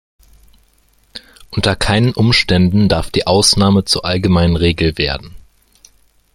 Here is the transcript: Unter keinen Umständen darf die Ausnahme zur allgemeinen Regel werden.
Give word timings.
Unter 1.51 1.75
keinen 1.75 2.13
Umständen 2.15 2.89
darf 2.89 3.11
die 3.11 3.27
Ausnahme 3.27 3.85
zur 3.85 4.03
allgemeinen 4.03 4.55
Regel 4.55 4.97
werden. 4.97 5.35